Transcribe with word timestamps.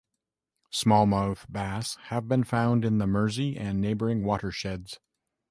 Smallmouth 0.73 1.45
bass 1.47 1.95
has 2.05 2.23
been 2.23 2.43
found 2.43 2.83
in 2.83 2.97
the 2.97 3.05
Mersey 3.05 3.55
and 3.55 3.79
neighbouring 3.79 4.23
watersheds. 4.23 4.99